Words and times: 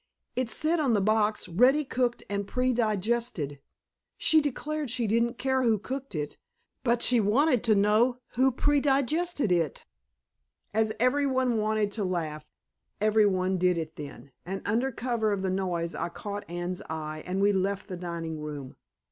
"It 0.35 0.49
said 0.49 0.79
on 0.79 0.93
the 0.93 0.99
box, 0.99 1.47
'ready 1.47 1.85
cooked 1.85 2.23
and 2.27 2.47
predigested.' 2.47 3.59
She 4.17 4.41
declared 4.41 4.89
she 4.89 5.05
didn't 5.05 5.37
care 5.37 5.61
who 5.61 5.77
cooked 5.77 6.15
it, 6.15 6.39
but 6.83 7.03
she 7.03 7.19
wanted 7.19 7.63
to 7.65 7.75
know 7.75 8.17
who 8.29 8.51
predigested 8.51 9.51
it." 9.51 9.85
As 10.73 10.91
every 10.99 11.27
one 11.27 11.59
wanted 11.59 11.91
to 11.91 12.03
laugh, 12.03 12.47
every 12.99 13.27
one 13.27 13.59
did 13.59 13.77
it 13.77 13.95
then, 13.95 14.31
and 14.43 14.63
under 14.65 14.91
cover 14.91 15.31
of 15.31 15.43
the 15.43 15.51
noise 15.51 15.93
I 15.93 16.09
caught 16.09 16.49
Anne's 16.49 16.81
eye, 16.89 17.21
and 17.27 17.39
we 17.39 17.53
left 17.53 17.87
the 17.87 17.95
dining 17.95 18.39
room. 18.39 18.77